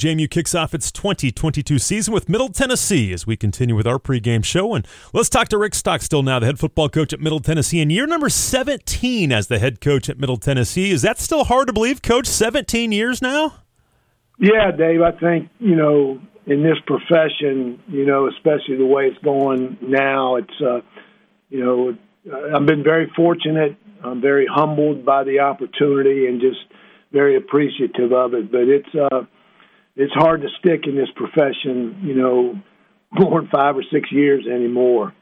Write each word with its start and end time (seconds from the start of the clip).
JMU 0.00 0.30
kicks 0.30 0.54
off 0.54 0.72
its 0.72 0.90
2022 0.90 1.78
season 1.78 2.14
with 2.14 2.26
Middle 2.26 2.48
Tennessee 2.48 3.12
as 3.12 3.26
we 3.26 3.36
continue 3.36 3.76
with 3.76 3.86
our 3.86 3.98
pregame 3.98 4.42
show. 4.42 4.74
And 4.74 4.86
let's 5.12 5.28
talk 5.28 5.48
to 5.48 5.58
Rick 5.58 5.74
Stockstill 5.74 6.22
now, 6.22 6.38
the 6.38 6.46
head 6.46 6.58
football 6.58 6.88
coach 6.88 7.12
at 7.12 7.20
Middle 7.20 7.40
Tennessee, 7.40 7.80
in 7.80 7.90
year 7.90 8.06
number 8.06 8.30
17 8.30 9.30
as 9.30 9.48
the 9.48 9.58
head 9.58 9.82
coach 9.82 10.08
at 10.08 10.18
Middle 10.18 10.38
Tennessee. 10.38 10.90
Is 10.90 11.02
that 11.02 11.18
still 11.18 11.44
hard 11.44 11.66
to 11.66 11.74
believe, 11.74 12.00
coach? 12.00 12.26
17 12.26 12.92
years 12.92 13.20
now? 13.20 13.56
Yeah, 14.38 14.70
Dave. 14.70 15.02
I 15.02 15.12
think, 15.12 15.50
you 15.58 15.76
know, 15.76 16.18
in 16.46 16.62
this 16.62 16.78
profession, 16.86 17.82
you 17.86 18.06
know, 18.06 18.26
especially 18.26 18.78
the 18.78 18.86
way 18.86 19.04
it's 19.04 19.22
going 19.22 19.76
now, 19.82 20.36
it's, 20.36 20.60
uh, 20.64 20.80
you 21.50 21.62
know, 21.62 21.94
I've 22.56 22.64
been 22.64 22.82
very 22.82 23.12
fortunate. 23.14 23.76
I'm 24.02 24.22
very 24.22 24.46
humbled 24.50 25.04
by 25.04 25.24
the 25.24 25.40
opportunity 25.40 26.26
and 26.26 26.40
just 26.40 26.60
very 27.12 27.36
appreciative 27.36 28.14
of 28.14 28.32
it. 28.32 28.50
But 28.50 28.62
it's, 28.62 28.94
uh, 28.94 29.24
it's 30.00 30.14
hard 30.14 30.40
to 30.42 30.48
stick 30.58 30.86
in 30.86 30.96
this 30.96 31.08
profession, 31.14 32.00
you 32.02 32.14
know, 32.14 32.58
more 33.12 33.40
than 33.40 33.50
five 33.50 33.76
or 33.76 33.84
six 33.92 34.10
years 34.10 34.46
anymore. 34.46 35.14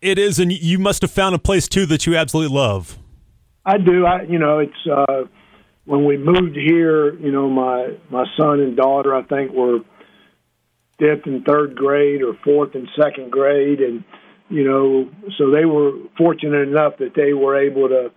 It 0.00 0.18
is, 0.18 0.38
and 0.38 0.52
you 0.52 0.78
must 0.78 1.02
have 1.02 1.10
found 1.10 1.34
a 1.34 1.38
place 1.38 1.68
too 1.68 1.86
that 1.86 2.06
you 2.06 2.16
absolutely 2.16 2.54
love. 2.54 2.98
I 3.64 3.78
do. 3.78 4.06
I, 4.06 4.22
you 4.22 4.38
know, 4.38 4.60
it's 4.60 4.86
uh, 4.90 5.24
when 5.84 6.04
we 6.04 6.16
moved 6.16 6.56
here. 6.56 7.14
You 7.18 7.32
know, 7.32 7.48
my 7.48 7.96
my 8.10 8.24
son 8.38 8.60
and 8.60 8.76
daughter, 8.76 9.14
I 9.14 9.22
think, 9.22 9.52
were 9.52 9.80
fifth 10.98 11.26
and 11.26 11.44
third 11.44 11.76
grade 11.76 12.22
or 12.22 12.34
fourth 12.44 12.74
and 12.74 12.88
second 13.00 13.30
grade, 13.30 13.80
and 13.80 14.04
you 14.48 14.64
know, 14.64 15.10
so 15.36 15.50
they 15.50 15.64
were 15.64 15.92
fortunate 16.16 16.68
enough 16.68 16.94
that 16.98 17.12
they 17.14 17.32
were 17.32 17.60
able 17.60 17.88
to 17.88 18.10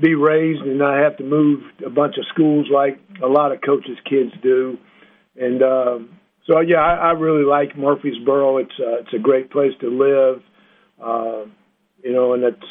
be 0.00 0.14
raised 0.14 0.62
and 0.62 0.78
not 0.78 0.98
have 0.98 1.16
to 1.16 1.24
move 1.24 1.62
a 1.84 1.90
bunch 1.90 2.16
of 2.18 2.24
schools 2.32 2.66
like 2.72 3.00
a 3.22 3.26
lot 3.26 3.52
of 3.52 3.60
coaches' 3.60 3.98
kids 4.08 4.30
do. 4.42 4.78
And 5.40 5.62
um, 5.62 6.18
so, 6.46 6.60
yeah, 6.60 6.78
I, 6.78 7.08
I 7.08 7.10
really 7.12 7.44
like 7.44 7.76
Murfreesboro. 7.76 8.58
It's 8.58 8.72
uh, 8.80 9.00
it's 9.00 9.14
a 9.14 9.18
great 9.18 9.50
place 9.50 9.72
to 9.80 9.88
live, 9.88 10.42
uh, 11.02 11.44
you 12.02 12.12
know, 12.12 12.34
and 12.34 12.44
it's 12.44 12.66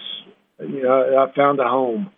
you 0.59 0.83
know 0.83 1.25
I 1.25 1.35
found 1.35 1.59
a 1.59 1.63
home. 1.63 2.11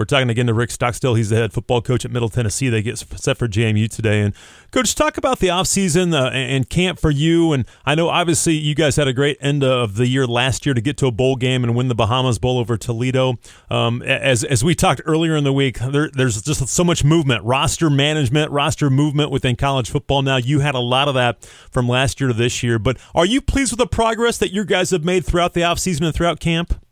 We're 0.00 0.06
talking 0.06 0.30
again 0.30 0.46
to 0.46 0.54
Rick 0.54 0.70
Stockstill. 0.70 1.14
He's 1.14 1.28
the 1.28 1.36
head 1.36 1.52
football 1.52 1.82
coach 1.82 2.06
at 2.06 2.10
Middle 2.10 2.30
Tennessee. 2.30 2.70
They 2.70 2.80
get 2.80 2.96
set 2.96 3.36
for 3.36 3.46
JMU 3.46 3.86
today. 3.94 4.22
And 4.22 4.32
coach, 4.70 4.94
talk 4.94 5.18
about 5.18 5.40
the 5.40 5.48
offseason 5.48 6.18
uh, 6.18 6.30
and 6.30 6.66
camp 6.70 6.98
for 6.98 7.10
you. 7.10 7.52
And 7.52 7.66
I 7.84 7.94
know 7.94 8.08
obviously 8.08 8.54
you 8.54 8.74
guys 8.74 8.96
had 8.96 9.08
a 9.08 9.12
great 9.12 9.36
end 9.42 9.62
of 9.62 9.96
the 9.96 10.06
year 10.06 10.26
last 10.26 10.64
year 10.64 10.74
to 10.74 10.80
get 10.80 10.96
to 10.96 11.06
a 11.06 11.10
bowl 11.10 11.36
game 11.36 11.64
and 11.64 11.76
win 11.76 11.88
the 11.88 11.94
Bahamas 11.94 12.38
Bowl 12.38 12.56
over 12.56 12.78
Toledo. 12.78 13.34
Um, 13.68 14.00
as 14.00 14.42
as 14.42 14.64
we 14.64 14.74
talked 14.74 15.02
earlier 15.04 15.36
in 15.36 15.44
the 15.44 15.52
week, 15.52 15.78
there, 15.78 16.08
there's 16.10 16.40
just 16.40 16.66
so 16.68 16.82
much 16.82 17.04
movement, 17.04 17.44
roster 17.44 17.90
management, 17.90 18.50
roster 18.52 18.88
movement 18.88 19.30
within 19.30 19.54
college 19.54 19.90
football. 19.90 20.22
Now 20.22 20.38
you 20.38 20.60
had 20.60 20.74
a 20.74 20.80
lot 20.80 21.08
of 21.08 21.14
that 21.16 21.44
from 21.70 21.86
last 21.86 22.22
year 22.22 22.28
to 22.28 22.34
this 22.34 22.62
year. 22.62 22.78
But 22.78 22.96
are 23.14 23.26
you 23.26 23.42
pleased 23.42 23.72
with 23.72 23.78
the 23.80 23.86
progress 23.86 24.38
that 24.38 24.50
you 24.50 24.64
guys 24.64 24.92
have 24.92 25.04
made 25.04 25.26
throughout 25.26 25.52
the 25.52 25.60
offseason 25.60 26.06
and 26.06 26.14
throughout 26.14 26.40
camp? 26.40 26.82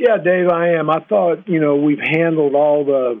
Yeah, 0.00 0.16
Dave, 0.16 0.48
I 0.48 0.70
am. 0.78 0.88
I 0.88 1.00
thought 1.00 1.46
you 1.46 1.60
know 1.60 1.76
we've 1.76 2.00
handled 2.00 2.54
all 2.54 2.86
the 2.86 3.20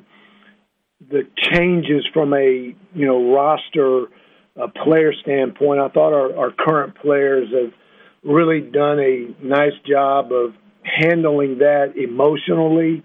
the 1.10 1.24
changes 1.36 2.06
from 2.14 2.32
a 2.32 2.74
you 2.94 3.06
know 3.06 3.34
roster 3.34 4.06
a 4.56 4.68
player 4.68 5.12
standpoint. 5.22 5.78
I 5.78 5.88
thought 5.88 6.14
our, 6.14 6.34
our 6.38 6.50
current 6.58 6.96
players 6.96 7.48
have 7.52 7.74
really 8.22 8.62
done 8.62 8.98
a 8.98 9.28
nice 9.44 9.74
job 9.86 10.32
of 10.32 10.54
handling 10.82 11.58
that 11.58 11.92
emotionally 12.02 13.04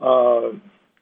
uh, 0.00 0.52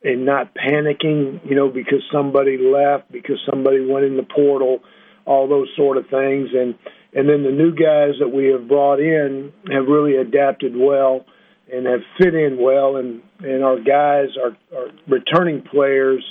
and 0.02 0.26
not 0.26 0.56
panicking. 0.56 1.48
You 1.48 1.54
know, 1.54 1.68
because 1.68 2.02
somebody 2.12 2.58
left, 2.58 3.12
because 3.12 3.38
somebody 3.48 3.86
went 3.86 4.06
in 4.06 4.16
the 4.16 4.24
portal, 4.24 4.80
all 5.24 5.46
those 5.46 5.68
sort 5.76 5.96
of 5.96 6.06
things, 6.10 6.48
and 6.52 6.74
and 7.14 7.28
then 7.28 7.44
the 7.44 7.52
new 7.52 7.70
guys 7.70 8.14
that 8.18 8.32
we 8.34 8.46
have 8.46 8.66
brought 8.66 8.98
in 8.98 9.52
have 9.70 9.86
really 9.86 10.16
adapted 10.16 10.72
well 10.76 11.24
and 11.72 11.86
have 11.86 12.00
fit 12.18 12.34
in 12.34 12.58
well, 12.60 12.96
and 12.96 13.22
and 13.40 13.62
our 13.62 13.78
guys, 13.78 14.28
our, 14.42 14.56
our 14.76 14.88
returning 15.06 15.62
players, 15.62 16.24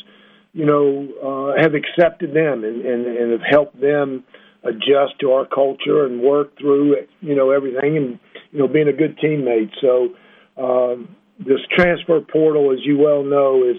you 0.53 0.66
know, 0.66 1.07
uh, 1.56 1.61
have 1.61 1.73
accepted 1.73 2.34
them 2.34 2.63
and, 2.63 2.85
and 2.85 3.06
and 3.06 3.31
have 3.31 3.50
helped 3.50 3.79
them 3.79 4.23
adjust 4.63 5.19
to 5.22 5.31
our 5.31 5.45
culture 5.45 6.06
and 6.06 6.22
work 6.22 6.57
through 6.57 6.95
you 7.22 7.35
know 7.35 7.51
everything, 7.51 7.97
and 7.97 8.19
you 8.51 8.59
know 8.59 8.67
being 8.67 8.88
a 8.88 8.94
good 8.94 9.17
teammate. 9.19 9.72
So 9.81 10.16
um, 10.61 11.16
this 11.40 11.59
transfer 11.75 12.19
portal, 12.22 12.72
as 12.72 12.79
you 12.84 12.97
well 12.97 13.23
know, 13.23 13.63
is 13.63 13.78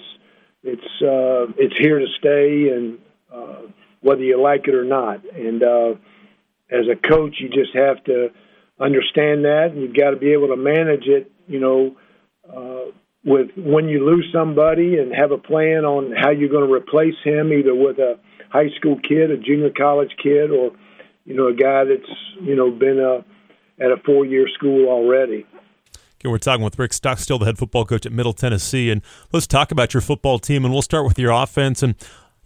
it's 0.62 1.02
uh, 1.02 1.52
it's 1.56 1.76
here 1.78 1.98
to 1.98 2.06
stay, 2.18 2.70
and 2.74 2.98
uh, 3.32 3.70
whether 4.00 4.22
you 4.22 4.40
like 4.40 4.68
it 4.68 4.74
or 4.74 4.84
not, 4.84 5.24
and 5.34 5.62
uh, 5.62 5.90
as 6.70 6.84
a 6.90 6.96
coach, 6.96 7.36
you 7.40 7.48
just 7.48 7.74
have 7.74 8.02
to 8.04 8.28
understand 8.80 9.44
that, 9.44 9.70
and 9.72 9.82
you've 9.82 9.96
got 9.96 10.10
to 10.10 10.16
be 10.16 10.32
able 10.32 10.48
to 10.48 10.56
manage 10.56 11.06
it 11.06 11.32
you 11.48 11.58
know, 11.60 11.96
uh, 12.48 12.92
with 13.24 13.50
when 13.56 13.88
you 13.88 14.04
lose 14.04 14.28
somebody 14.32 14.98
and 14.98 15.12
have 15.14 15.32
a 15.32 15.38
plan 15.38 15.84
on 15.84 16.12
how 16.16 16.30
you're 16.30 16.48
going 16.48 16.66
to 16.66 16.72
replace 16.72 17.16
him, 17.24 17.52
either 17.52 17.74
with 17.74 17.98
a 17.98 18.18
high 18.50 18.70
school 18.76 18.98
kid, 19.06 19.30
a 19.30 19.36
junior 19.36 19.70
college 19.70 20.14
kid, 20.22 20.50
or 20.50 20.70
you 21.24 21.34
know, 21.34 21.48
a 21.48 21.54
guy 21.54 21.84
that's 21.84 22.10
you 22.40 22.54
know 22.54 22.70
been 22.70 22.98
a, 22.98 23.16
uh, 23.16 23.22
at 23.80 23.90
a 23.90 23.96
four 24.04 24.24
year 24.24 24.46
school 24.54 24.88
already. 24.88 25.46
Okay, 26.20 26.28
we're 26.28 26.38
talking 26.38 26.64
with 26.64 26.78
Rick 26.78 26.92
Stockstill, 26.92 27.38
the 27.38 27.44
head 27.44 27.58
football 27.58 27.84
coach 27.84 28.04
at 28.04 28.12
Middle 28.12 28.32
Tennessee, 28.32 28.90
and 28.90 29.02
let's 29.32 29.46
talk 29.46 29.70
about 29.70 29.94
your 29.94 30.00
football 30.00 30.40
team. 30.40 30.64
And 30.64 30.72
we'll 30.72 30.82
start 30.82 31.04
with 31.04 31.18
your 31.18 31.30
offense. 31.30 31.82
And 31.82 31.94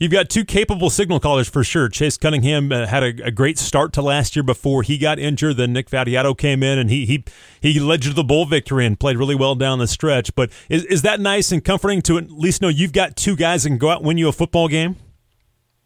You've 0.03 0.11
got 0.11 0.29
two 0.29 0.45
capable 0.45 0.91
signal 0.91 1.21
callers 1.21 1.49
for 1.49 1.63
sure. 1.63 1.89
Chase 1.89 2.17
Cunningham 2.17 2.73
uh, 2.73 2.89
had 2.89 3.05
a, 3.05 3.27
a, 3.27 3.31
great 3.31 3.57
start 3.57 3.93
to 3.93 4.03
last 4.03 4.35
year 4.35 4.43
before 4.43 4.83
he 4.83 4.99
got 4.99 5.21
injured. 5.21 5.59
Then 5.59 5.73
Nick 5.73 5.89
Vattiato 5.89 6.37
came 6.37 6.65
in 6.65 6.77
and 6.77 6.91
he 6.91 7.07
he 7.07 7.25
he 7.61 7.79
led 7.79 8.05
you 8.05 8.11
to 8.11 8.17
the 8.17 8.25
bowl 8.25 8.45
victory 8.45 8.85
and 8.85 8.99
played 8.99 9.17
really 9.17 9.37
well 9.37 9.55
down 9.55 9.79
the 9.79 9.87
stretch. 9.87 10.35
But 10.35 10.51
is 10.69 10.85
is 10.87 11.03
that 11.03 11.21
nice 11.21 11.53
and 11.53 11.65
comforting 11.65 12.03
to 12.03 12.19
at 12.19 12.33
least 12.33 12.63
know 12.63 12.67
you've 12.67 12.93
got 12.93 13.15
two 13.15 13.37
guys 13.37 13.63
that 13.63 13.69
can 13.69 13.79
go 13.79 13.91
out 13.91 13.99
and 13.99 14.07
win 14.09 14.19
you 14.19 14.27
a 14.27 14.33
football 14.33 14.67
game? 14.67 14.97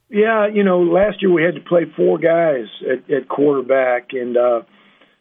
Yeah, 0.09 0.47
you 0.47 0.65
know, 0.65 0.81
last 0.81 1.21
year 1.21 1.31
we 1.31 1.43
had 1.43 1.57
to 1.57 1.61
play 1.61 1.83
four 1.95 2.17
guys 2.17 2.65
at, 2.91 3.11
at 3.15 3.29
quarterback, 3.29 4.15
and 4.15 4.35
uh, 4.35 4.63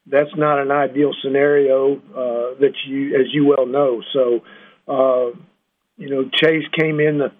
that's 0.08 0.34
not 0.38 0.62
an 0.62 0.72
ideal 0.72 1.12
scenario 1.22 1.98
uh, 1.98 2.58
that 2.62 2.72
you, 2.88 3.14
as 3.20 3.28
you 3.34 3.46
well 3.46 3.66
know. 3.66 4.02
So, 4.14 4.40
uh, 4.88 5.38
you 5.98 6.10
know, 6.10 6.30
Chase 6.34 6.64
came 6.80 7.02
in 7.02 7.18
the 7.18 7.34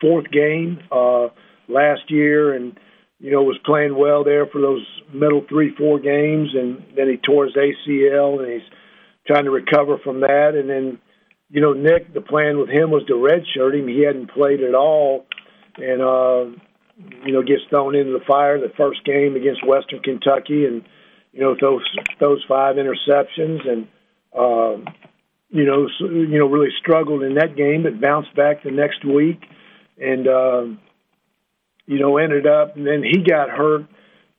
fourth 0.00 0.30
game 0.30 0.78
uh, 0.90 1.28
last 1.68 2.10
year, 2.10 2.54
and 2.54 2.78
you 3.18 3.30
know 3.30 3.42
was 3.42 3.58
playing 3.64 3.96
well 3.96 4.24
there 4.24 4.46
for 4.46 4.60
those 4.60 4.84
middle 5.12 5.44
three 5.48 5.74
four 5.76 5.98
games, 5.98 6.50
and 6.54 6.84
then 6.96 7.08
he 7.08 7.16
tore 7.16 7.46
his 7.46 7.54
ACL, 7.54 8.42
and 8.42 8.52
he's 8.52 8.70
trying 9.26 9.44
to 9.44 9.50
recover 9.50 9.98
from 10.02 10.20
that. 10.20 10.52
And 10.54 10.68
then 10.68 10.98
you 11.50 11.60
know 11.60 11.72
Nick, 11.72 12.12
the 12.14 12.20
plan 12.20 12.58
with 12.58 12.68
him 12.68 12.90
was 12.90 13.04
to 13.06 13.14
redshirt 13.14 13.78
him. 13.78 13.88
He 13.88 14.04
hadn't 14.04 14.30
played 14.30 14.62
at 14.62 14.74
all, 14.74 15.26
and 15.76 16.02
uh, 16.02 16.58
you 17.24 17.32
know 17.32 17.42
gets 17.42 17.62
thrown 17.70 17.94
into 17.94 18.12
the 18.12 18.24
fire 18.26 18.58
the 18.60 18.72
first 18.76 19.04
game 19.04 19.36
against 19.36 19.66
Western 19.66 20.00
Kentucky, 20.00 20.64
and 20.64 20.82
you 21.32 21.40
know 21.40 21.56
those 21.60 21.84
those 22.20 22.44
five 22.48 22.76
interceptions 22.76 23.68
and. 23.68 23.88
Uh, 24.36 24.90
you 25.50 25.64
know, 25.64 25.88
you 26.00 26.38
know, 26.38 26.46
really 26.46 26.68
struggled 26.78 27.22
in 27.22 27.36
that 27.36 27.56
game, 27.56 27.82
but 27.82 27.98
bounced 27.98 28.36
back 28.36 28.62
the 28.62 28.70
next 28.70 29.02
week 29.02 29.40
and 30.00 30.28
um, 30.28 30.80
you 31.86 31.98
know 31.98 32.16
ended 32.18 32.46
up 32.46 32.76
and 32.76 32.86
then 32.86 33.02
he 33.02 33.22
got 33.22 33.50
hurt 33.50 33.86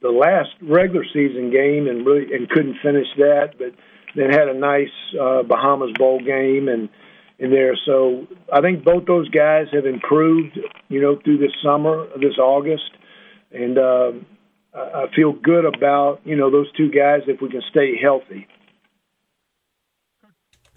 the 0.01 0.09
last 0.09 0.49
regular 0.61 1.03
season 1.13 1.51
game 1.51 1.87
and 1.87 2.05
really 2.05 2.33
and 2.33 2.49
couldn't 2.49 2.77
finish 2.81 3.07
that, 3.17 3.53
but 3.57 3.73
then 4.15 4.29
had 4.29 4.47
a 4.47 4.53
nice 4.53 4.87
uh, 5.19 5.43
Bahamas 5.43 5.91
Bowl 5.97 6.19
game 6.19 6.67
and 6.67 6.89
in 7.37 7.51
there. 7.51 7.77
So 7.85 8.27
I 8.51 8.61
think 8.61 8.83
both 8.83 9.05
those 9.05 9.29
guys 9.29 9.67
have 9.71 9.85
improved, 9.85 10.57
you 10.89 11.01
know, 11.01 11.19
through 11.23 11.37
this 11.37 11.53
summer, 11.63 12.07
this 12.19 12.37
August, 12.37 12.91
and 13.51 13.77
um, 13.77 14.25
I 14.73 15.05
feel 15.15 15.33
good 15.33 15.65
about 15.65 16.21
you 16.25 16.35
know 16.35 16.51
those 16.51 16.71
two 16.73 16.89
guys 16.89 17.21
if 17.27 17.41
we 17.41 17.49
can 17.49 17.61
stay 17.69 17.97
healthy. 18.01 18.47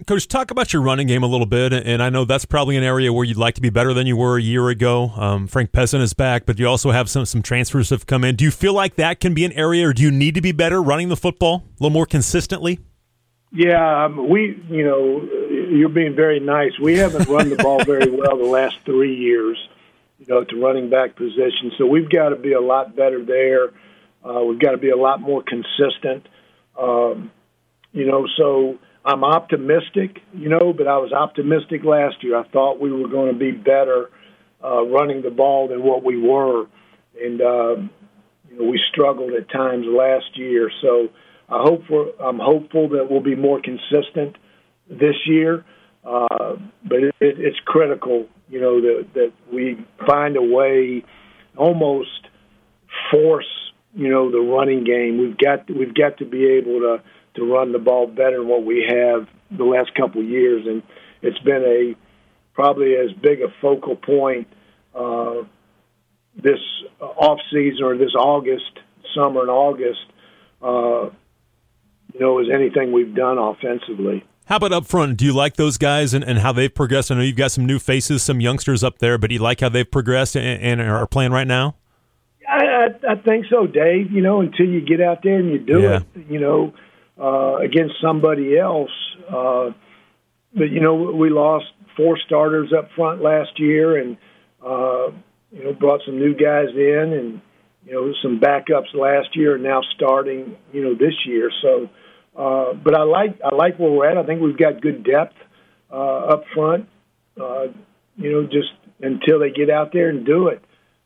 Coach, 0.04 0.26
talk 0.28 0.50
about 0.50 0.72
your 0.72 0.82
running 0.82 1.06
game 1.06 1.22
a 1.22 1.26
little 1.26 1.46
bit, 1.46 1.72
and 1.72 2.02
I 2.02 2.10
know 2.10 2.24
that's 2.24 2.44
probably 2.44 2.76
an 2.76 2.84
area 2.84 3.12
where 3.12 3.24
you'd 3.24 3.36
like 3.36 3.54
to 3.56 3.60
be 3.60 3.70
better 3.70 3.92
than 3.92 4.06
you 4.06 4.16
were 4.16 4.38
a 4.38 4.42
year 4.42 4.68
ago. 4.68 5.12
Um, 5.16 5.46
Frank 5.46 5.72
Peasant 5.72 6.02
is 6.02 6.12
back, 6.14 6.46
but 6.46 6.58
you 6.58 6.66
also 6.66 6.90
have 6.90 7.10
some 7.10 7.24
some 7.26 7.42
transfers 7.42 7.90
have 7.90 8.06
come 8.06 8.24
in. 8.24 8.36
Do 8.36 8.44
you 8.44 8.50
feel 8.50 8.72
like 8.72 8.96
that 8.96 9.20
can 9.20 9.34
be 9.34 9.44
an 9.44 9.52
area, 9.52 9.88
or 9.88 9.92
do 9.92 10.02
you 10.02 10.10
need 10.10 10.34
to 10.34 10.40
be 10.40 10.52
better 10.52 10.82
running 10.82 11.08
the 11.08 11.16
football 11.16 11.64
a 11.66 11.82
little 11.82 11.90
more 11.90 12.06
consistently? 12.06 12.80
Yeah, 13.52 14.06
um, 14.06 14.30
we, 14.30 14.62
you 14.70 14.84
know, 14.84 15.28
you're 15.70 15.90
being 15.90 16.16
very 16.16 16.40
nice. 16.40 16.72
We 16.80 16.96
haven't 16.96 17.28
run 17.28 17.50
the 17.50 17.56
ball 17.56 17.84
very 17.84 18.10
well 18.10 18.38
the 18.38 18.44
last 18.44 18.76
three 18.86 19.14
years, 19.14 19.58
you 20.18 20.26
know, 20.26 20.42
to 20.42 20.60
running 20.60 20.88
back 20.88 21.16
position. 21.16 21.72
So 21.76 21.86
we've 21.86 22.08
got 22.08 22.30
to 22.30 22.36
be 22.36 22.54
a 22.54 22.60
lot 22.60 22.96
better 22.96 23.22
there. 23.22 23.72
Uh, 24.24 24.42
we've 24.44 24.58
got 24.58 24.70
to 24.70 24.78
be 24.78 24.88
a 24.88 24.96
lot 24.96 25.20
more 25.20 25.42
consistent. 25.42 26.26
Um, 26.80 27.30
you 27.92 28.06
know, 28.06 28.26
so 28.38 28.78
I'm 29.04 29.24
optimistic, 29.24 30.18
you 30.32 30.48
know, 30.48 30.72
but 30.76 30.86
I 30.86 30.98
was 30.98 31.12
optimistic 31.12 31.82
last 31.84 32.22
year. 32.22 32.36
I 32.38 32.46
thought 32.48 32.80
we 32.80 32.92
were 32.92 33.08
going 33.08 33.32
to 33.32 33.38
be 33.38 33.50
better 33.50 34.10
uh, 34.62 34.82
running 34.82 35.22
the 35.22 35.30
ball 35.30 35.68
than 35.68 35.82
what 35.82 36.04
we 36.04 36.20
were, 36.20 36.66
and 37.20 37.40
uh, 37.40 37.76
you 38.48 38.58
know 38.58 38.70
we 38.70 38.80
struggled 38.92 39.32
at 39.32 39.50
times 39.50 39.86
last 39.88 40.36
year. 40.36 40.70
So 40.80 41.08
I 41.48 41.62
hope 41.62 41.86
for 41.88 42.12
I'm 42.22 42.38
hopeful 42.38 42.90
that 42.90 43.10
we'll 43.10 43.22
be 43.22 43.34
more 43.34 43.60
consistent 43.60 44.36
this 44.88 45.16
year. 45.26 45.64
Uh, 46.04 46.56
but 46.84 46.98
it, 46.98 47.14
it, 47.20 47.38
it's 47.38 47.58
critical, 47.64 48.26
you 48.48 48.60
know, 48.60 48.80
that 48.80 49.06
that 49.14 49.32
we 49.52 49.84
find 50.06 50.36
a 50.36 50.42
way, 50.42 51.04
almost 51.56 52.28
force, 53.10 53.72
you 53.94 54.08
know, 54.08 54.30
the 54.30 54.40
running 54.40 54.84
game. 54.84 55.18
We've 55.18 55.36
got 55.36 55.68
we've 55.68 55.94
got 55.94 56.18
to 56.18 56.24
be 56.24 56.46
able 56.46 56.80
to 56.80 57.02
to 57.34 57.44
run 57.44 57.72
the 57.72 57.78
ball 57.78 58.06
better 58.06 58.38
than 58.38 58.48
what 58.48 58.64
we 58.64 58.84
have 58.88 59.26
the 59.50 59.64
last 59.64 59.94
couple 59.94 60.20
of 60.20 60.26
years, 60.26 60.66
and 60.66 60.82
it's 61.22 61.38
been 61.40 61.62
a 61.62 61.94
probably 62.54 62.94
as 62.94 63.12
big 63.12 63.40
a 63.40 63.48
focal 63.60 63.96
point 63.96 64.46
uh, 64.94 65.42
this 66.36 66.60
off 67.00 67.38
season 67.52 67.82
or 67.82 67.96
this 67.96 68.14
August, 68.18 68.78
summer 69.14 69.42
and 69.42 69.50
August, 69.50 70.00
uh, 70.62 71.10
you 72.12 72.20
know, 72.20 72.38
as 72.40 72.46
anything 72.52 72.92
we've 72.92 73.14
done 73.14 73.38
offensively. 73.38 74.24
How 74.46 74.56
about 74.56 74.72
up 74.72 74.86
front? 74.86 75.16
Do 75.16 75.24
you 75.24 75.32
like 75.32 75.56
those 75.56 75.78
guys 75.78 76.12
and, 76.12 76.24
and 76.24 76.38
how 76.40 76.52
they've 76.52 76.74
progressed? 76.74 77.10
I 77.10 77.14
know 77.14 77.22
you've 77.22 77.36
got 77.36 77.52
some 77.52 77.64
new 77.64 77.78
faces, 77.78 78.22
some 78.22 78.40
youngsters 78.40 78.82
up 78.82 78.98
there, 78.98 79.16
but 79.16 79.28
do 79.28 79.34
you 79.34 79.40
like 79.40 79.60
how 79.60 79.68
they've 79.68 79.88
progressed 79.88 80.36
and, 80.36 80.62
and 80.62 80.80
are 80.80 81.06
playing 81.06 81.32
right 81.32 81.46
now? 81.46 81.76
I, 82.48 82.64
I, 82.64 83.12
I 83.12 83.14
think 83.14 83.46
so, 83.48 83.66
Dave. 83.66 84.10
You 84.10 84.20
know, 84.20 84.40
until 84.40 84.66
you 84.66 84.80
get 84.80 85.00
out 85.00 85.22
there 85.22 85.38
and 85.38 85.50
you 85.50 85.58
do 85.58 85.80
yeah. 85.80 86.00
it, 86.14 86.26
you 86.28 86.40
know, 86.40 86.74
uh, 87.20 87.56
against 87.56 87.94
somebody 88.02 88.58
else. 88.58 88.90
Uh, 89.28 89.70
but 90.54 90.70
you 90.70 90.80
know, 90.80 90.94
we 90.94 91.30
lost 91.30 91.66
four 91.96 92.18
starters 92.26 92.72
up 92.76 92.88
front 92.96 93.22
last 93.22 93.58
year, 93.58 93.96
and 93.98 94.16
uh, 94.64 95.10
you 95.50 95.64
know, 95.64 95.72
brought 95.72 96.00
some 96.06 96.18
new 96.18 96.34
guys 96.34 96.68
in, 96.74 97.12
and 97.12 97.40
you 97.84 97.92
know, 97.92 98.12
some 98.22 98.40
backups 98.40 98.94
last 98.94 99.34
year, 99.34 99.54
and 99.54 99.64
now 99.64 99.80
starting, 99.94 100.56
you 100.72 100.82
know, 100.82 100.94
this 100.94 101.14
year. 101.26 101.50
So, 101.62 101.88
uh, 102.36 102.74
but 102.74 102.94
I 102.94 103.02
like 103.02 103.40
I 103.44 103.54
like 103.54 103.78
where 103.78 103.90
we're 103.90 104.08
at. 104.08 104.18
I 104.18 104.24
think 104.24 104.40
we've 104.40 104.56
got 104.56 104.80
good 104.80 105.04
depth 105.04 105.36
uh, 105.90 106.34
up 106.34 106.44
front. 106.54 106.88
Uh, 107.40 107.68
you 108.16 108.30
know, 108.30 108.44
just 108.44 108.72
until 109.00 109.40
they 109.40 109.50
get 109.50 109.70
out 109.70 109.92
there 109.92 110.10
and 110.10 110.24
do 110.24 110.48
it, 110.48 110.62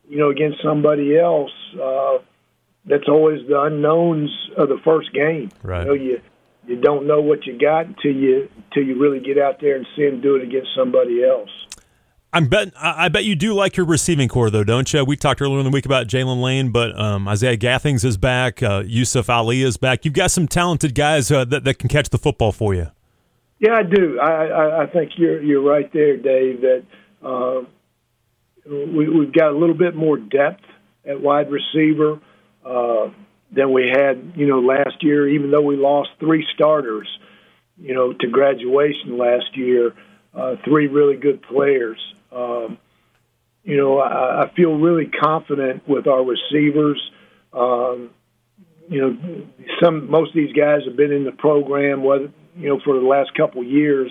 you 0.09 0.19
know, 0.19 0.31
against 0.31 0.59
somebody 0.63 1.17
else. 1.17 1.53
Uh, 1.81 2.19
that's 2.87 3.09
always 3.09 3.47
the 3.49 3.61
unknowns 3.61 4.31
of 4.57 4.69
the 4.69 4.79
first 4.85 5.13
game. 5.13 5.51
Right. 5.63 5.81
You 5.81 5.87
know, 5.87 5.95
you 5.95 6.21
you 6.67 6.81
don't 6.81 7.07
know 7.07 7.21
what 7.21 7.47
you 7.47 7.59
got 7.59 7.87
until 7.87 8.13
you 8.13 8.49
until 8.57 8.83
you 8.85 9.01
really 9.01 9.21
get 9.21 9.39
out 9.39 9.61
there 9.61 9.77
and 9.77 9.87
see 9.97 10.09
them 10.09 10.21
do 10.21 10.37
it 10.37 10.43
against 10.43 10.69
somebody 10.77 11.25
else. 11.25 11.51
I 12.33 12.41
bet 12.41 12.73
I 12.77 13.09
bet 13.09 13.25
you 13.25 13.35
do 13.35 13.55
like 13.55 13.77
your 13.77 13.87
receiving 13.87 14.29
corps 14.29 14.51
though, 14.51 14.65
don't 14.65 14.93
you? 14.93 15.05
We 15.05 15.17
talked 15.17 15.41
earlier 15.41 15.59
in 15.59 15.65
the 15.65 15.71
week 15.71 15.87
about 15.87 16.07
Jaylin 16.07 16.43
Lane, 16.43 16.71
but 16.71 16.99
um, 16.99 17.27
Izaiah 17.27 17.59
Gathings 17.59 18.05
is 18.05 18.17
back. 18.17 18.63
Uh, 18.63 18.83
Yusuf 18.85 19.31
Ali 19.31 19.63
is 19.63 19.77
back. 19.77 20.05
You've 20.05 20.15
got 20.15 20.31
some 20.31 20.47
talented 20.47 20.95
guys 20.95 21.31
uh, 21.31 21.45
that 21.47 21.65
that 21.65 21.79
can 21.79 21.89
catch 21.89 22.11
the 22.11 22.19
football 22.19 22.53
for 22.53 22.75
you. 22.75 22.89
Yeah, 23.59 23.75
I 23.77 23.83
do. 23.85 24.21
I, 24.21 24.47
I, 24.47 24.83
I 24.83 24.87
think 24.87 25.13
you're 25.17 25.43
you're 25.43 25.63
right 25.63 25.91
there, 25.93 26.17
Dave. 26.17 26.61
That 26.61 26.85
uh, 27.23 27.63
we, 28.69 29.09
we've 29.09 29.33
got 29.33 29.53
a 29.53 29.57
little 29.57 29.77
bit 29.77 29.95
more 29.95 30.19
depth 30.19 30.65
at 31.07 31.21
wide 31.21 31.47
receiver. 31.51 32.21
Uh, 32.67 33.11
than 33.53 33.73
we 33.73 33.89
had, 33.89 34.33
you 34.35 34.47
know, 34.47 34.59
last 34.59 35.03
year. 35.03 35.29
Even 35.29 35.51
though 35.51 35.63
we 35.63 35.77
lost 35.77 36.11
three 36.19 36.45
starters, 36.55 37.09
you 37.79 37.95
know, 37.95 38.13
to 38.13 38.27
graduation 38.27 39.17
last 39.17 39.57
year, 39.57 39.95
uh, 40.35 40.57
three 40.65 40.89
really 40.89 41.17
good 41.17 41.43
players. 41.43 41.99
Um, 42.33 42.79
you 43.63 43.77
know, 43.77 43.99
I, 43.99 44.45
I 44.45 44.53
feel 44.55 44.75
really 44.75 45.07
confident 45.07 45.89
with 45.89 46.07
our 46.07 46.25
receivers. 46.25 47.01
Um, 47.53 48.11
you 48.89 49.01
know, 49.01 49.47
some 49.83 50.11
most 50.11 50.31
of 50.31 50.35
these 50.35 50.53
guys 50.53 50.81
have 50.87 50.97
been 50.97 51.13
in 51.13 51.25
the 51.25 51.33
program, 51.33 52.03
whether 52.03 52.33
you 52.57 52.69
know, 52.69 52.81
for 52.85 52.99
the 52.99 53.07
last 53.07 53.31
couple 53.37 53.63
of 53.63 53.69
years. 53.69 54.11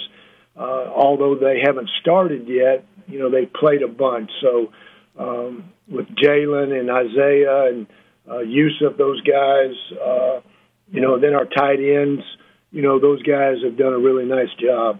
Uh, 0.57 0.87
although 0.95 1.35
they 1.35 1.59
haven't 1.61 1.89
started 1.99 2.47
yet, 2.47 2.85
you 3.07 3.19
know, 3.19 3.29
they 3.29 3.45
played 3.45 3.81
a 3.81 3.89
bunch. 3.89 4.31
So 4.41 4.71
um, 5.19 5.65
with 5.89 6.07
Jaylin 6.15 6.71
and 6.77 6.87
Izaiah 6.87 7.69
and 7.69 7.87
uh, 8.29 8.39
Yusuf 8.39 8.97
those 8.97 9.21
guys, 9.21 9.73
uh, 10.03 10.41
you 10.91 11.01
know, 11.01 11.19
then 11.19 11.33
our 11.33 11.45
tight 11.45 11.79
ends, 11.79 12.23
you 12.71 12.81
know, 12.81 12.99
those 12.99 13.21
guys 13.23 13.57
have 13.63 13.77
done 13.77 13.93
a 13.93 13.99
really 13.99 14.25
nice 14.25 14.53
job. 14.59 14.99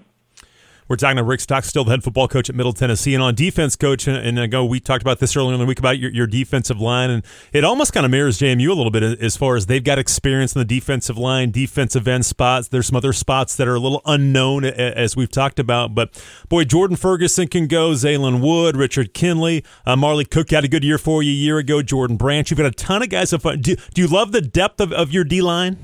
We're 0.88 0.98
talking 0.98 1.18
to 1.18 1.24
Rick 1.24 1.40
Stockstill, 1.40 1.84
the 1.84 1.90
head 1.90 2.04
football 2.04 2.28
coach 2.28 2.48
at 2.48 2.56
Middle 2.56 2.72
Tennessee, 2.72 3.16
and 3.16 3.24
on 3.24 3.34
defense 3.34 3.76
coach. 3.76 4.08
And, 4.08 4.38
ago, 4.38 4.64
we 4.64 4.80
talked 4.80 5.02
about 5.02 5.18
this 5.18 5.36
earlier 5.36 5.56
in 5.56 5.60
the 5.60 5.66
week 5.66 5.80
about 5.80 5.98
your, 5.98 6.12
your 6.12 6.28
defensive 6.28 6.80
line, 6.80 7.10
and 7.10 7.26
it 7.54 7.64
almost 7.64 7.92
kind 7.92 8.06
of 8.06 8.12
mirrors 8.12 8.38
JMU 8.38 8.70
a 8.70 8.74
little 8.74 8.92
bit 8.92 9.02
as 9.02 9.36
far 9.36 9.56
as 9.56 9.66
they've 9.66 9.84
got 9.84 9.98
experience 9.98 10.54
in 10.54 10.60
the 10.60 10.66
defensive 10.66 11.18
line, 11.18 11.50
defensive 11.50 12.08
end 12.08 12.24
spots. 12.24 12.68
There's 12.68 12.86
some 12.86 12.96
other 12.96 13.14
spots 13.14 13.56
that 13.56 13.68
are 13.68 13.74
a 13.74 13.80
little 13.80 14.04
unknown, 14.06 14.64
as 14.64 15.16
we've 15.16 15.32
talked 15.32 15.58
about. 15.58 15.96
But 15.96 16.24
boy, 16.50 16.66
Jordan 16.66 16.98
Ferguson 16.98 17.48
can 17.48 17.66
go, 17.66 17.92
Zaylen 17.92 18.40
Wood, 18.40 18.78
Richard 18.78 19.16
Kinley, 19.16 19.66
uh, 19.88 19.96
Marley 19.96 20.26
Cook 20.26 20.52
had 20.52 20.66
a 20.66 20.68
good 20.68 20.84
year 20.84 21.00
for 21.00 21.24
you 21.24 21.31
a 21.31 21.34
year 21.34 21.58
ago. 21.58 21.81
Jordan 21.81 22.16
Branch, 22.16 22.48
you've 22.52 22.60
got 22.60 22.68
a 22.68 22.72
ton 22.72 23.02
of 23.02 23.10
guys. 23.10 23.34
Of 23.34 23.42
fun. 23.42 23.60
Do, 23.60 23.76
do 23.96 24.04
you 24.04 24.08
love 24.08 24.34
the 24.34 24.42
depth 24.42 24.80
of, 24.80 24.94
of 24.94 25.12
your 25.12 25.24
D 25.24 25.42
line? 25.42 25.80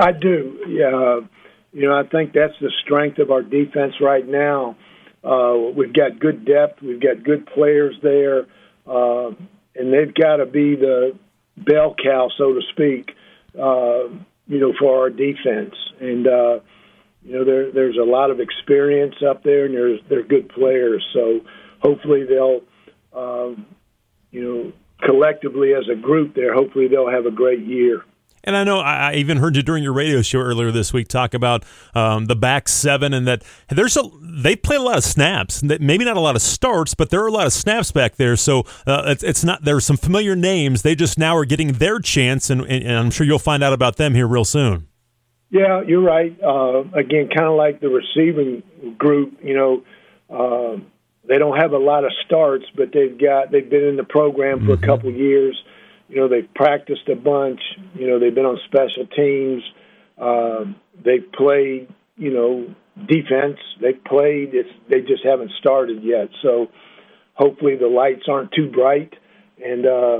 I 0.00 0.12
do. 0.12 0.56
Yeah 0.68 1.20
you 1.72 1.88
know, 1.88 1.98
I 1.98 2.04
think 2.04 2.32
that's 2.32 2.58
the 2.60 2.72
strength 2.84 3.18
of 3.18 3.30
our 3.30 3.42
defense 3.42 3.94
right 4.00 4.26
now. 4.26 4.76
Uh, 5.22 5.56
we've 5.74 5.92
got 5.92 6.18
good 6.18 6.44
depth. 6.44 6.80
We've 6.82 7.00
got 7.00 7.22
good 7.22 7.46
players 7.46 7.96
there, 8.02 8.46
uh, 8.86 9.30
and 9.74 9.92
they've 9.92 10.14
got 10.14 10.36
to 10.36 10.46
be 10.46 10.76
the 10.76 11.18
bell 11.56 11.94
cow, 12.02 12.30
so 12.36 12.54
to 12.54 12.60
speak. 12.72 13.10
Uh, 13.58 14.08
you 14.46 14.58
know, 14.60 14.72
for 14.78 15.02
our 15.02 15.10
defense, 15.10 15.74
and 16.00 16.26
uh, 16.26 16.60
you 17.22 17.34
know, 17.34 17.44
there, 17.44 17.70
there's 17.70 17.98
a 17.98 18.04
lot 18.04 18.30
of 18.30 18.40
experience 18.40 19.16
up 19.28 19.42
there, 19.42 19.66
and 19.66 19.74
there's 19.74 20.00
they're 20.08 20.22
good 20.22 20.48
players. 20.48 21.04
So 21.12 21.40
hopefully 21.80 22.24
they'll, 22.24 22.62
um, 23.12 23.66
you 24.30 24.42
know, 24.42 24.72
collectively 25.06 25.74
as 25.74 25.88
a 25.90 25.96
group, 25.96 26.34
there, 26.34 26.54
hopefully 26.54 26.88
they'll 26.88 27.10
have 27.10 27.26
a 27.26 27.30
great 27.30 27.60
year. 27.60 28.04
And 28.48 28.56
I 28.56 28.64
know 28.64 28.80
I 28.80 29.12
even 29.12 29.36
heard 29.36 29.56
you 29.56 29.62
during 29.62 29.82
your 29.82 29.92
radio 29.92 30.22
show 30.22 30.38
earlier 30.38 30.70
this 30.70 30.90
week 30.90 31.08
talk 31.08 31.34
about 31.34 31.64
um, 31.94 32.24
the 32.24 32.34
back 32.34 32.66
seven 32.66 33.12
and 33.12 33.28
that 33.28 33.44
there's 33.68 33.94
a 33.94 34.02
they 34.22 34.56
play 34.56 34.76
a 34.76 34.80
lot 34.80 34.96
of 34.96 35.04
snaps. 35.04 35.62
Maybe 35.62 36.02
not 36.02 36.16
a 36.16 36.20
lot 36.20 36.34
of 36.34 36.40
starts, 36.40 36.94
but 36.94 37.10
there 37.10 37.22
are 37.22 37.26
a 37.26 37.30
lot 37.30 37.44
of 37.44 37.52
snaps 37.52 37.92
back 37.92 38.16
there. 38.16 38.36
So 38.36 38.60
uh, 38.86 39.02
it's, 39.08 39.22
it's 39.22 39.44
not 39.44 39.64
there's 39.64 39.84
some 39.84 39.98
familiar 39.98 40.34
names. 40.34 40.80
They 40.80 40.94
just 40.94 41.18
now 41.18 41.36
are 41.36 41.44
getting 41.44 41.74
their 41.74 41.98
chance, 41.98 42.48
and, 42.48 42.62
and 42.62 42.90
I'm 42.90 43.10
sure 43.10 43.26
you'll 43.26 43.38
find 43.38 43.62
out 43.62 43.74
about 43.74 43.96
them 43.96 44.14
here 44.14 44.26
real 44.26 44.46
soon. 44.46 44.88
Yeah, 45.50 45.82
you're 45.82 46.00
right. 46.00 46.34
Uh, 46.42 46.84
again, 46.94 47.28
kind 47.28 47.48
of 47.48 47.56
like 47.58 47.82
the 47.82 47.90
receiving 47.90 48.62
group, 48.96 49.40
you 49.42 49.54
know, 49.54 49.82
uh, 50.34 50.80
they 51.28 51.36
don't 51.36 51.58
have 51.58 51.72
a 51.72 51.78
lot 51.78 52.06
of 52.06 52.12
starts, 52.24 52.64
but 52.74 52.94
they've 52.94 53.18
got 53.20 53.52
they've 53.52 53.68
been 53.68 53.84
in 53.84 53.96
the 53.96 54.04
program 54.04 54.60
for 54.60 54.74
mm-hmm. 54.74 54.84
a 54.84 54.86
couple 54.86 55.10
years 55.12 55.62
you 56.08 56.16
know, 56.16 56.28
they've 56.28 56.52
practiced 56.54 57.08
a 57.08 57.16
bunch. 57.16 57.60
You 57.94 58.08
know, 58.08 58.18
they've 58.18 58.34
been 58.34 58.46
on 58.46 58.58
special 58.66 59.06
teams. 59.14 59.62
Uh, 60.16 60.64
they've 61.04 61.30
played, 61.32 61.88
you 62.16 62.32
know, 62.32 62.74
defense. 63.06 63.58
They've 63.80 64.02
played. 64.04 64.50
It's, 64.54 64.70
they 64.88 65.00
just 65.00 65.24
haven't 65.24 65.52
started 65.60 66.02
yet. 66.02 66.28
So 66.42 66.68
hopefully 67.34 67.76
the 67.76 67.86
lights 67.86 68.24
aren't 68.28 68.52
too 68.52 68.70
bright, 68.70 69.14
and 69.64 69.86
uh, 69.86 70.18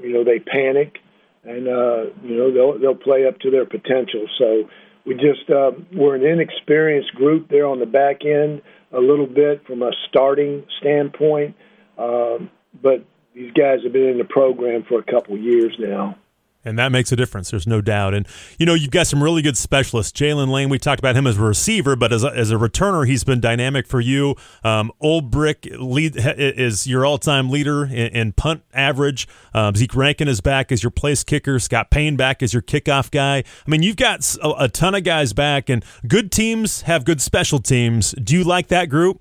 you 0.00 0.12
know 0.12 0.24
they 0.24 0.38
panic, 0.38 0.98
and 1.44 1.66
uh, 1.68 2.04
you 2.22 2.36
know 2.36 2.52
they'll 2.52 2.78
they'll 2.78 3.02
play 3.02 3.26
up 3.26 3.38
to 3.40 3.50
their 3.50 3.66
potential. 3.66 4.26
So 4.38 4.68
we 5.04 5.14
just 5.14 5.50
uh, 5.50 5.72
we're 5.92 6.14
an 6.14 6.24
inexperienced 6.24 7.14
group 7.14 7.48
there 7.48 7.66
on 7.66 7.80
the 7.80 7.86
back 7.86 8.24
end 8.24 8.62
a 8.92 9.00
little 9.00 9.26
bit 9.26 9.66
from 9.66 9.82
a 9.82 9.90
starting 10.08 10.64
standpoint, 10.80 11.56
um, 11.98 12.50
but 12.80 13.04
these 13.34 13.52
guys 13.52 13.82
have 13.82 13.92
been 13.92 14.08
in 14.08 14.18
the 14.18 14.24
program 14.24 14.84
for 14.88 14.98
a 14.98 15.02
couple 15.02 15.36
years 15.36 15.74
now. 15.78 16.16
And 16.64 16.78
that 16.78 16.92
makes 16.92 17.10
a 17.10 17.16
difference. 17.16 17.50
There's 17.50 17.66
no 17.66 17.80
doubt. 17.80 18.14
And, 18.14 18.26
you 18.56 18.66
know, 18.66 18.74
you've 18.74 18.92
got 18.92 19.08
some 19.08 19.22
really 19.22 19.42
good 19.42 19.56
specialists. 19.56 20.16
Jaylin 20.16 20.48
Lane, 20.48 20.68
we 20.68 20.78
talked 20.78 21.00
about 21.00 21.16
him 21.16 21.26
as 21.26 21.36
a 21.36 21.42
receiver, 21.42 21.96
but 21.96 22.12
as 22.12 22.22
a, 22.22 22.28
as 22.28 22.52
a 22.52 22.54
returner, 22.54 23.04
he's 23.06 23.24
been 23.24 23.40
dynamic 23.40 23.86
for 23.86 24.00
you. 24.00 24.36
Um, 24.62 24.92
Ulbrich 25.02 25.76
lead, 25.80 26.14
is 26.16 26.86
your 26.86 27.04
all 27.04 27.18
time 27.18 27.50
leader 27.50 27.84
in, 27.84 27.92
in, 27.92 28.32
punt 28.32 28.62
average. 28.72 29.26
Um, 29.52 29.74
Zeke 29.74 29.96
Rankin 29.96 30.28
is 30.28 30.40
back 30.40 30.70
as 30.70 30.84
your 30.84 30.92
place 30.92 31.24
kicker. 31.24 31.58
Scott 31.58 31.90
Payne 31.90 32.14
back 32.14 32.44
as 32.44 32.52
your 32.52 32.62
kickoff 32.62 33.10
guy. 33.10 33.38
I 33.38 33.70
mean, 33.70 33.82
you've 33.82 33.96
got 33.96 34.36
a, 34.36 34.64
a 34.64 34.68
ton 34.68 34.94
of 34.94 35.02
guys 35.02 35.32
back, 35.32 35.68
and 35.68 35.84
good 36.06 36.30
teams 36.30 36.82
have 36.82 37.04
good 37.04 37.20
special 37.20 37.58
teams. 37.58 38.12
Do 38.12 38.36
you 38.36 38.44
like 38.44 38.68
that 38.68 38.88
group? 38.88 39.20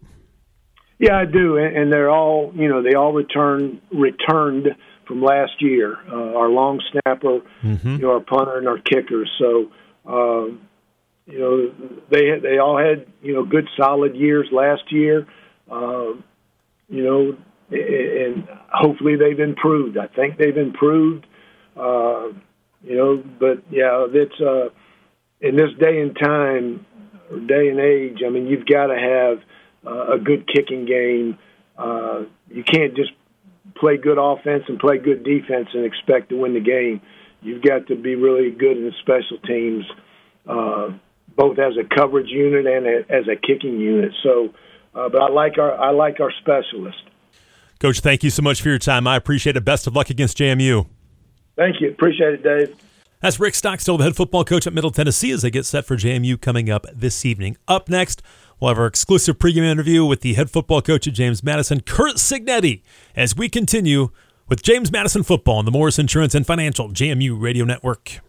Yeah, 1.02 1.18
I 1.18 1.26
do, 1.26 1.58
and 1.58 1.92
they're 1.92 2.12
all 2.12 2.52
you 2.54 2.70
know 2.70 2.84
they 2.84 2.94
all 2.94 3.12
returned 3.12 3.82
returned 3.92 4.68
from 5.08 5.24
last 5.24 5.54
year. 5.60 5.98
Uh, 6.08 6.38
our 6.38 6.48
long 6.48 6.80
snapper, 6.92 7.40
mm-hmm. 7.64 7.96
you 7.96 7.98
know, 7.98 8.12
our 8.12 8.20
punter, 8.20 8.60
and 8.60 8.68
our 8.68 8.78
kickers. 8.78 9.28
So, 9.40 9.72
uh, 10.08 10.46
you 11.26 11.40
know, 11.40 11.74
they 12.12 12.40
they 12.40 12.60
all 12.60 12.78
had 12.78 13.08
you 13.24 13.34
know 13.34 13.44
good 13.44 13.68
solid 13.76 14.16
years 14.16 14.48
last 14.52 14.84
year. 14.92 15.26
Uh, 15.72 16.14
you 16.88 17.04
know, 17.04 17.36
and 17.72 18.48
hopefully 18.72 19.16
they've 19.16 19.40
improved. 19.40 19.98
I 19.98 20.06
think 20.06 20.38
they've 20.38 20.56
improved. 20.56 21.26
Uh, 21.76 22.28
you 22.84 22.96
know, 22.96 23.24
but 23.40 23.64
yeah, 23.72 24.06
it's 24.14 24.40
uh, 24.40 24.70
in 25.40 25.56
this 25.56 25.72
day 25.80 26.00
and 26.00 26.16
time, 26.16 26.86
or 27.32 27.40
day 27.40 27.70
and 27.70 27.80
age. 27.80 28.20
I 28.24 28.30
mean, 28.30 28.46
you've 28.46 28.68
got 28.68 28.88
to 28.88 29.00
have 29.00 29.40
uh, 29.86 30.14
a 30.14 30.20
good 30.20 30.48
kicking 30.48 30.86
game. 30.86 31.38
Uh, 31.78 32.24
you 32.50 32.64
can't 32.64 32.96
just 32.96 33.12
play 33.76 33.98
good 33.98 34.18
offense 34.18 34.64
and 34.68 34.80
play 34.80 34.98
good 34.98 35.24
defense 35.24 35.70
and 35.74 35.86
expect 35.86 36.30
to 36.30 36.38
win 36.38 36.54
the 36.54 36.60
game. 36.60 37.02
You've 37.42 37.64
got 37.64 37.88
to 37.88 37.96
be 37.96 38.16
really 38.16 38.52
good 38.52 38.78
in 38.78 38.86
the 38.86 38.94
special 39.02 39.38
teams, 39.46 39.86
uh, 40.48 40.90
both 41.36 41.58
as 41.58 41.74
a 41.78 41.96
coverage 41.96 42.30
unit 42.30 42.68
and 42.68 42.86
a, 42.86 43.00
as 43.10 43.28
a 43.28 43.36
kicking 43.36 43.80
unit. 43.80 44.12
So, 44.22 44.54
uh, 44.94 45.10
but 45.10 45.22
I 45.22 45.30
like 45.30 45.58
our 45.58 45.74
I 45.74 45.92
like 45.92 46.20
our 46.20 46.32
specialist. 46.42 47.02
Coach, 47.80 48.02
thank 48.02 48.24
you 48.24 48.30
so 48.30 48.44
much 48.44 48.62
for 48.62 48.70
your 48.70 48.78
time. 48.78 49.08
I 49.08 49.16
appreciate 49.16 49.58
it. 49.58 49.66
Best 49.66 49.88
of 49.88 49.96
luck 49.96 50.12
against 50.12 50.38
JMU. 50.38 50.86
Thank 51.56 51.82
you. 51.82 51.90
Appreciate 51.90 52.34
it, 52.34 52.44
Dave. 52.44 52.76
That's 53.22 53.40
Rick 53.40 53.54
Stockstill, 53.54 54.00
the 54.00 54.04
head 54.04 54.16
football 54.16 54.44
coach 54.44 54.66
at 54.66 54.74
Middle 54.74 54.90
Tennessee, 54.90 55.30
as 55.30 55.44
they 55.44 55.52
get 55.52 55.68
set 55.68 55.86
for 55.86 55.96
JMU 55.96 56.42
coming 56.42 56.72
up 56.72 56.88
this 56.92 57.24
evening. 57.24 57.56
Up 57.68 57.88
next, 57.88 58.24
we'll 58.60 58.70
have 58.70 58.80
our 58.80 58.88
exclusive 58.88 59.38
pregame 59.38 59.64
interview 59.64 60.04
with 60.04 60.22
the 60.22 60.34
head 60.34 60.50
football 60.50 60.82
coach 60.82 61.06
at 61.06 61.14
James 61.14 61.44
Madison, 61.44 61.82
Curt 61.82 62.16
Cignetti, 62.16 62.82
as 63.16 63.36
we 63.36 63.48
continue 63.48 64.10
with 64.50 64.64
James 64.64 64.92
Madison 64.92 65.22
football 65.22 65.58
on 65.58 65.66
the 65.66 65.72
Morris 65.72 66.00
Insurance 66.00 66.34
and 66.34 66.48
Financial 66.48 66.90
JMU 66.90 67.40
Radio 67.40 67.64
Network. 67.64 68.22